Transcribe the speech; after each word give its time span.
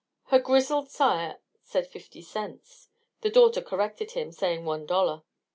Her 0.29 0.39
grizzled 0.39 0.89
sire 0.89 1.37
said 1.61 1.85
fifty 1.85 2.23
cents; 2.23 2.89
the 3.21 3.29
daughter 3.29 3.61
corrected 3.61 4.13
him, 4.13 4.31
saying 4.31 4.65
one 4.65 4.87
dollar. 4.87 5.21